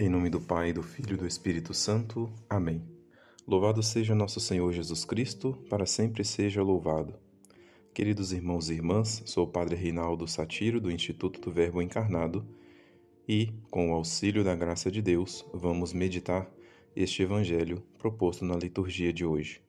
Em 0.00 0.08
nome 0.08 0.30
do 0.30 0.40
Pai, 0.40 0.72
do 0.72 0.80
Filho 0.80 1.14
e 1.14 1.16
do 1.16 1.26
Espírito 1.26 1.74
Santo. 1.74 2.32
Amém. 2.48 2.84
Louvado 3.44 3.82
seja 3.82 4.14
nosso 4.14 4.38
Senhor 4.38 4.72
Jesus 4.72 5.04
Cristo, 5.04 5.58
para 5.68 5.86
sempre 5.86 6.24
seja 6.24 6.62
louvado. 6.62 7.16
Queridos 7.92 8.32
irmãos 8.32 8.70
e 8.70 8.74
irmãs, 8.74 9.24
sou 9.26 9.44
o 9.44 9.50
Padre 9.50 9.74
Reinaldo 9.74 10.28
Satiro, 10.28 10.80
do 10.80 10.88
Instituto 10.88 11.40
do 11.40 11.50
Verbo 11.50 11.82
Encarnado, 11.82 12.46
e, 13.28 13.52
com 13.72 13.90
o 13.90 13.92
auxílio 13.92 14.44
da 14.44 14.54
graça 14.54 14.88
de 14.88 15.02
Deus, 15.02 15.44
vamos 15.52 15.92
meditar 15.92 16.48
este 16.94 17.24
Evangelho 17.24 17.82
proposto 17.98 18.44
na 18.44 18.54
liturgia 18.54 19.12
de 19.12 19.24
hoje. 19.24 19.60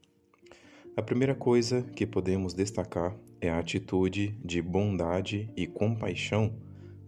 A 0.95 1.01
primeira 1.01 1.33
coisa 1.33 1.81
que 1.95 2.05
podemos 2.05 2.53
destacar 2.53 3.17
é 3.41 3.49
a 3.49 3.57
atitude 3.57 4.37
de 4.45 4.61
bondade 4.61 5.51
e 5.57 5.65
compaixão 5.65 6.55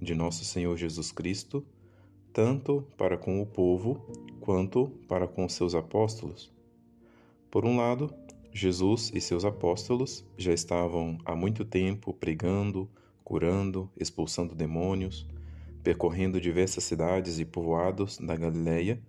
de 0.01 0.15
nosso 0.15 0.43
Senhor 0.43 0.75
Jesus 0.75 1.11
Cristo 1.11 1.63
tanto 2.33 2.85
para 2.97 3.17
com 3.17 3.41
o 3.41 3.45
povo 3.45 4.01
quanto 4.39 4.87
para 5.07 5.27
com 5.27 5.47
seus 5.47 5.75
apóstolos. 5.75 6.51
Por 7.49 7.65
um 7.65 7.77
lado, 7.77 8.13
Jesus 8.53 9.11
e 9.13 9.21
seus 9.21 9.45
apóstolos 9.45 10.25
já 10.37 10.53
estavam 10.53 11.17
há 11.25 11.35
muito 11.35 11.63
tempo 11.63 12.13
pregando, 12.13 12.89
curando, 13.23 13.89
expulsando 13.97 14.55
demônios, 14.55 15.27
percorrendo 15.83 16.39
diversas 16.39 16.83
cidades 16.83 17.39
e 17.39 17.45
povoados 17.45 18.17
da 18.17 18.35
Galileia, 18.35 19.01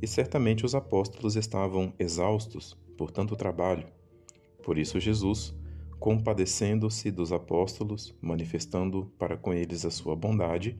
e 0.00 0.06
certamente 0.06 0.64
os 0.64 0.74
apóstolos 0.74 1.36
estavam 1.36 1.92
exaustos 1.98 2.76
por 2.96 3.10
tanto 3.10 3.36
trabalho. 3.36 3.86
Por 4.62 4.78
isso 4.78 5.00
Jesus, 5.00 5.54
compadecendo-se 5.98 7.10
dos 7.10 7.32
apóstolos, 7.32 8.14
manifestando 8.20 9.10
para 9.18 9.36
com 9.36 9.52
eles 9.52 9.84
a 9.84 9.90
sua 9.90 10.16
bondade, 10.16 10.78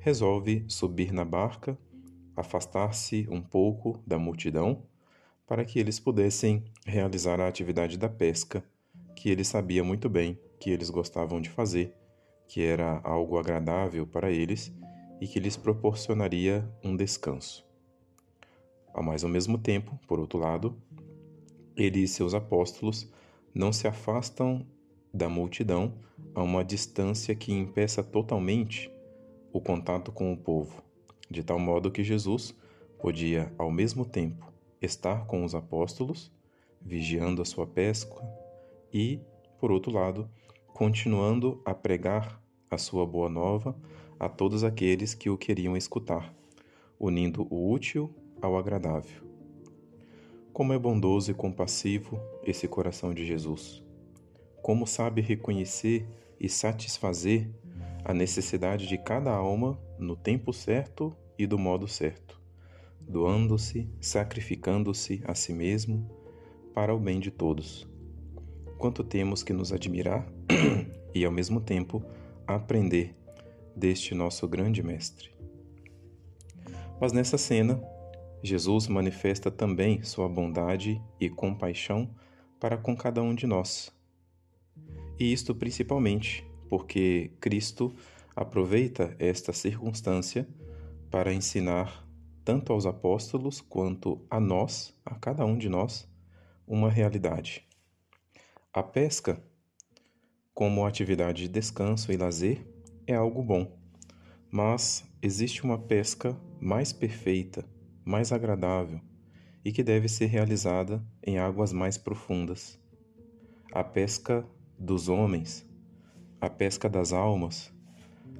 resolve 0.00 0.64
subir 0.66 1.12
na 1.12 1.24
barca, 1.24 1.78
afastar-se 2.34 3.26
um 3.30 3.40
pouco 3.40 4.02
da 4.06 4.18
multidão, 4.18 4.82
para 5.46 5.64
que 5.64 5.78
eles 5.78 6.00
pudessem 6.00 6.64
realizar 6.86 7.40
a 7.40 7.46
atividade 7.46 7.98
da 7.98 8.08
pesca, 8.08 8.64
que 9.14 9.28
ele 9.28 9.44
sabia 9.44 9.84
muito 9.84 10.08
bem 10.08 10.38
que 10.58 10.70
eles 10.70 10.88
gostavam 10.90 11.40
de 11.40 11.50
fazer, 11.50 11.94
que 12.48 12.62
era 12.62 13.00
algo 13.04 13.38
agradável 13.38 14.06
para 14.06 14.30
eles 14.30 14.72
e 15.20 15.26
que 15.26 15.38
lhes 15.38 15.56
proporcionaria 15.56 16.66
um 16.82 16.96
descanso. 16.96 17.66
Mas 19.02 19.22
ao 19.22 19.30
mesmo 19.30 19.58
tempo, 19.58 19.98
por 20.06 20.18
outro 20.18 20.38
lado, 20.38 20.76
ele 21.76 22.00
e 22.00 22.08
seus 22.08 22.34
apóstolos 22.34 23.10
não 23.54 23.72
se 23.72 23.86
afastam 23.86 24.66
da 25.12 25.28
multidão 25.28 25.94
a 26.34 26.42
uma 26.42 26.64
distância 26.64 27.34
que 27.34 27.52
impeça 27.52 28.02
totalmente 28.02 28.90
o 29.52 29.60
contato 29.60 30.12
com 30.12 30.32
o 30.32 30.36
povo, 30.36 30.82
de 31.30 31.42
tal 31.42 31.58
modo 31.58 31.90
que 31.90 32.04
Jesus 32.04 32.54
podia, 32.98 33.52
ao 33.56 33.70
mesmo 33.70 34.04
tempo, 34.04 34.52
estar 34.80 35.26
com 35.26 35.44
os 35.44 35.54
apóstolos, 35.54 36.30
vigiando 36.80 37.42
a 37.42 37.44
sua 37.44 37.66
pesca, 37.66 38.14
e, 38.92 39.20
por 39.58 39.70
outro 39.70 39.92
lado, 39.92 40.28
continuando 40.68 41.60
a 41.64 41.74
pregar 41.74 42.42
a 42.70 42.78
sua 42.78 43.04
boa 43.04 43.28
nova 43.28 43.76
a 44.18 44.28
todos 44.28 44.64
aqueles 44.64 45.14
que 45.14 45.30
o 45.30 45.36
queriam 45.36 45.76
escutar, 45.76 46.34
unindo 46.98 47.46
o 47.50 47.70
útil 47.70 48.14
ao 48.40 48.56
agradável. 48.56 49.28
Como 50.52 50.72
é 50.72 50.78
bondoso 50.78 51.30
e 51.30 51.34
compassivo 51.34 52.20
esse 52.44 52.68
coração 52.68 53.14
de 53.14 53.24
Jesus! 53.24 53.82
Como 54.62 54.86
sabe 54.86 55.22
reconhecer 55.22 56.06
e 56.38 56.48
satisfazer 56.48 57.48
a 58.10 58.14
necessidade 58.14 58.88
de 58.88 58.98
cada 58.98 59.30
alma 59.30 59.78
no 59.96 60.16
tempo 60.16 60.52
certo 60.52 61.16
e 61.38 61.46
do 61.46 61.56
modo 61.56 61.86
certo, 61.86 62.40
doando-se, 63.00 63.88
sacrificando-se 64.00 65.22
a 65.24 65.32
si 65.32 65.52
mesmo 65.52 66.10
para 66.74 66.92
o 66.92 66.98
bem 66.98 67.20
de 67.20 67.30
todos. 67.30 67.88
Quanto 68.78 69.04
temos 69.04 69.44
que 69.44 69.52
nos 69.52 69.72
admirar 69.72 70.26
e, 71.14 71.24
ao 71.24 71.30
mesmo 71.30 71.60
tempo, 71.60 72.02
aprender 72.48 73.14
deste 73.76 74.12
nosso 74.12 74.48
grande 74.48 74.82
Mestre. 74.82 75.30
Mas 77.00 77.12
nessa 77.12 77.38
cena, 77.38 77.80
Jesus 78.42 78.88
manifesta 78.88 79.52
também 79.52 80.02
sua 80.02 80.28
bondade 80.28 81.00
e 81.20 81.30
compaixão 81.30 82.10
para 82.58 82.76
com 82.76 82.96
cada 82.96 83.22
um 83.22 83.36
de 83.36 83.46
nós. 83.46 83.94
E 85.16 85.32
isto 85.32 85.54
principalmente 85.54 86.49
porque 86.70 87.32
Cristo 87.40 87.92
aproveita 88.34 89.16
esta 89.18 89.52
circunstância 89.52 90.48
para 91.10 91.34
ensinar 91.34 92.08
tanto 92.44 92.72
aos 92.72 92.86
apóstolos 92.86 93.60
quanto 93.60 94.24
a 94.30 94.38
nós, 94.38 94.96
a 95.04 95.16
cada 95.16 95.44
um 95.44 95.58
de 95.58 95.68
nós, 95.68 96.08
uma 96.64 96.88
realidade. 96.88 97.66
A 98.72 98.84
pesca, 98.84 99.42
como 100.54 100.86
atividade 100.86 101.42
de 101.42 101.48
descanso 101.48 102.12
e 102.12 102.16
lazer, 102.16 102.64
é 103.04 103.16
algo 103.16 103.42
bom, 103.42 103.76
mas 104.48 105.04
existe 105.20 105.64
uma 105.64 105.76
pesca 105.76 106.40
mais 106.60 106.92
perfeita, 106.92 107.68
mais 108.04 108.30
agradável 108.30 109.00
e 109.64 109.72
que 109.72 109.82
deve 109.82 110.08
ser 110.08 110.26
realizada 110.26 111.04
em 111.26 111.36
águas 111.36 111.72
mais 111.72 111.98
profundas. 111.98 112.78
A 113.72 113.82
pesca 113.82 114.46
dos 114.78 115.08
homens, 115.08 115.68
a 116.40 116.48
pesca 116.48 116.88
das 116.88 117.12
almas, 117.12 117.72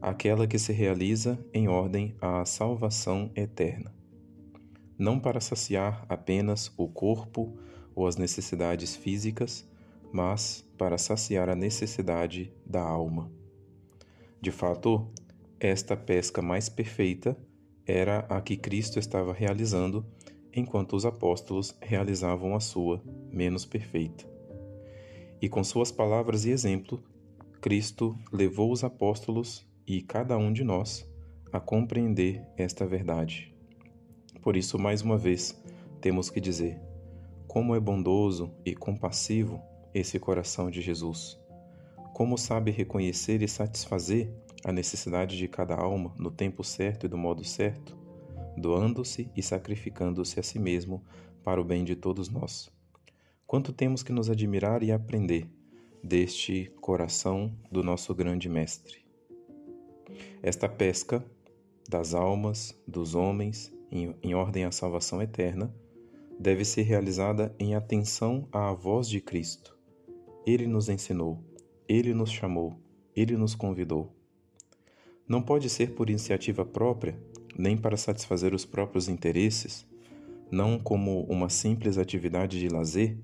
aquela 0.01 0.47
que 0.47 0.59
se 0.59 0.73
realiza 0.73 1.39
em 1.53 1.69
ordem 1.69 2.15
à 2.21 2.45
salvação 2.45 3.31
eterna. 3.35 3.93
Não 4.99 5.21
para 5.21 5.41
saciar 5.41 6.07
apenas 6.09 6.73
o 6.77 6.89
corpo 6.89 7.59
ou 7.95 8.07
as 8.07 8.17
necessidades 8.17 8.97
físicas, 8.97 9.69
mas 10.13 10.65
para 10.79 10.97
saciar 10.97 11.49
a 11.49 11.55
necessidade 11.55 12.53
da 12.65 12.83
alma. 12.83 13.31
De 14.41 14.51
fato, 14.51 15.07
esta 15.59 15.97
pesca 15.97 16.41
mais 16.41 16.69
perfeita 16.71 17.37
era 17.87 18.21
a 18.31 18.41
que 18.41 18.57
Cristo 18.57 18.99
estava 18.99 19.33
realizando, 19.33 20.07
enquanto 20.55 20.97
os 20.97 21.05
apóstolos 21.05 21.77
realizavam 21.81 22.55
a 22.55 22.61
sua, 22.61 23.03
menos 23.31 23.67
perfeita. 23.67 24.25
E 25.41 25.49
com 25.49 25.63
suas 25.63 25.93
palavras 25.93 26.45
e 26.45 26.51
exemplo, 26.51 27.03
Cristo 27.61 28.19
levou 28.33 28.73
os 28.73 28.83
apóstolos 28.83 29.67
e 29.87 30.01
cada 30.01 30.39
um 30.39 30.51
de 30.51 30.65
nós 30.65 31.07
a 31.53 31.61
compreender 31.61 32.43
esta 32.57 32.87
verdade. 32.87 33.55
Por 34.41 34.57
isso, 34.57 34.79
mais 34.79 35.03
uma 35.03 35.19
vez, 35.19 35.63
temos 36.01 36.31
que 36.31 36.41
dizer: 36.41 36.81
como 37.47 37.75
é 37.75 37.81
bondoso 37.81 38.51
e 38.65 38.75
compassivo 38.75 39.61
esse 39.93 40.19
coração 40.19 40.71
de 40.71 40.81
Jesus! 40.81 41.39
Como 42.15 42.39
sabe 42.39 42.71
reconhecer 42.71 43.43
e 43.43 43.49
satisfazer 43.49 44.33
a 44.65 44.73
necessidade 44.73 45.37
de 45.37 45.47
cada 45.47 45.75
alma 45.75 46.15
no 46.19 46.31
tempo 46.31 46.65
certo 46.65 47.05
e 47.05 47.11
do 47.11 47.19
modo 47.19 47.45
certo, 47.45 47.95
doando-se 48.57 49.31
e 49.37 49.43
sacrificando-se 49.43 50.41
a 50.41 50.43
si 50.43 50.59
mesmo 50.59 51.05
para 51.45 51.61
o 51.61 51.65
bem 51.65 51.85
de 51.85 51.95
todos 51.95 52.31
nós. 52.31 52.73
Quanto 53.47 53.71
temos 53.71 54.03
que 54.03 54.13
nos 54.13 54.31
admirar 54.31 54.83
e 54.83 54.91
aprender 54.91 55.47
deste 56.03 56.73
coração 56.81 57.53
do 57.71 57.83
nosso 57.83 58.15
grande 58.15 58.49
Mestre. 58.49 59.05
Esta 60.43 60.69
pesca 60.69 61.25
das 61.89 62.15
almas, 62.15 62.79
dos 62.87 63.15
homens, 63.15 63.73
em, 63.91 64.15
em 64.23 64.35
ordem 64.35 64.65
à 64.65 64.73
salvação 64.73 65.21
eterna, 65.21 65.75
deve 66.39 66.65
ser 66.65 66.83
realizada 66.83 67.55
em 67.59 67.75
atenção 67.75 68.49
à 68.51 68.73
voz 68.73 69.09
de 69.09 69.21
Cristo. 69.21 69.77
Ele 70.47 70.67
nos 70.67 70.89
ensinou, 70.89 71.45
ele 71.89 72.15
nos 72.15 72.31
chamou, 72.31 72.77
ele 73.15 73.37
nos 73.37 73.55
convidou. 73.55 74.15
Não 75.29 75.43
pode 75.43 75.69
ser 75.69 75.95
por 75.95 76.09
iniciativa 76.09 76.65
própria, 76.65 77.19
nem 77.59 77.77
para 77.77 77.97
satisfazer 77.97 78.55
os 78.55 78.65
próprios 78.65 79.09
interesses, 79.09 79.87
não 80.51 80.79
como 80.79 81.25
uma 81.25 81.49
simples 81.49 81.99
atividade 81.99 82.59
de 82.59 82.69
lazer, 82.69 83.19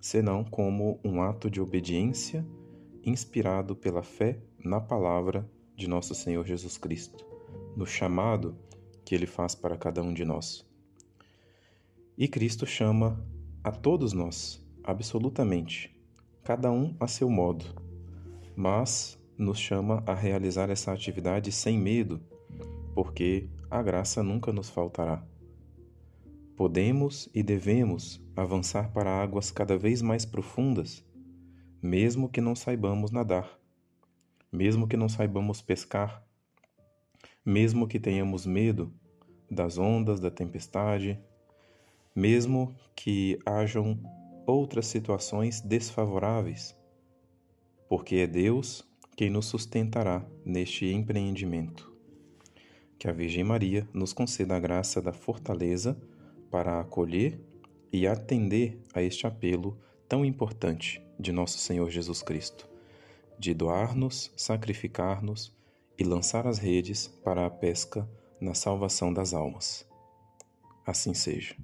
senão 0.00 0.42
como 0.42 0.98
um 1.04 1.22
ato 1.22 1.50
de 1.50 1.60
obediência 1.60 2.46
inspirado 3.04 3.76
pela 3.76 4.02
fé 4.02 4.38
na 4.58 4.80
palavra 4.80 5.48
de 5.76 5.88
nosso 5.88 6.14
Senhor 6.14 6.46
Jesus 6.46 6.78
Cristo, 6.78 7.26
no 7.76 7.86
chamado 7.86 8.56
que 9.04 9.14
ele 9.14 9.26
faz 9.26 9.54
para 9.54 9.76
cada 9.76 10.02
um 10.02 10.12
de 10.12 10.24
nós. 10.24 10.66
E 12.16 12.28
Cristo 12.28 12.66
chama 12.66 13.24
a 13.62 13.70
todos 13.70 14.12
nós, 14.12 14.64
absolutamente, 14.84 15.94
cada 16.42 16.70
um 16.70 16.94
a 16.98 17.06
seu 17.06 17.30
modo, 17.30 17.64
mas 18.56 19.18
nos 19.36 19.58
chama 19.58 20.02
a 20.06 20.14
realizar 20.14 20.68
essa 20.68 20.92
atividade 20.92 21.50
sem 21.50 21.78
medo, 21.78 22.20
porque 22.94 23.48
a 23.70 23.82
graça 23.82 24.22
nunca 24.22 24.52
nos 24.52 24.68
faltará. 24.68 25.24
Podemos 26.60 27.26
e 27.34 27.42
devemos 27.42 28.20
avançar 28.36 28.92
para 28.92 29.10
águas 29.10 29.50
cada 29.50 29.78
vez 29.78 30.02
mais 30.02 30.26
profundas, 30.26 31.02
mesmo 31.80 32.28
que 32.28 32.38
não 32.38 32.54
saibamos 32.54 33.10
nadar, 33.10 33.58
mesmo 34.52 34.86
que 34.86 34.94
não 34.94 35.08
saibamos 35.08 35.62
pescar, 35.62 36.22
mesmo 37.42 37.88
que 37.88 37.98
tenhamos 37.98 38.44
medo 38.44 38.92
das 39.50 39.78
ondas, 39.78 40.20
da 40.20 40.30
tempestade, 40.30 41.18
mesmo 42.14 42.74
que 42.94 43.38
hajam 43.46 43.98
outras 44.46 44.86
situações 44.86 45.62
desfavoráveis, 45.62 46.76
porque 47.88 48.16
é 48.16 48.26
Deus 48.26 48.86
quem 49.16 49.30
nos 49.30 49.46
sustentará 49.46 50.26
neste 50.44 50.84
empreendimento. 50.92 51.90
Que 52.98 53.08
a 53.08 53.12
Virgem 53.12 53.44
Maria 53.44 53.88
nos 53.94 54.12
conceda 54.12 54.56
a 54.56 54.60
graça 54.60 55.00
da 55.00 55.10
fortaleza 55.14 55.98
para 56.50 56.80
acolher 56.80 57.40
e 57.92 58.06
atender 58.06 58.80
a 58.92 59.02
este 59.02 59.26
apelo 59.26 59.78
tão 60.08 60.24
importante 60.24 61.02
de 61.18 61.32
nosso 61.32 61.58
Senhor 61.58 61.88
Jesus 61.90 62.22
Cristo, 62.22 62.68
de 63.38 63.54
doar-nos, 63.54 64.32
sacrificar-nos 64.36 65.54
e 65.98 66.04
lançar 66.04 66.46
as 66.46 66.58
redes 66.58 67.06
para 67.06 67.46
a 67.46 67.50
pesca 67.50 68.08
na 68.40 68.54
salvação 68.54 69.12
das 69.12 69.34
almas. 69.34 69.86
Assim 70.86 71.14
seja. 71.14 71.54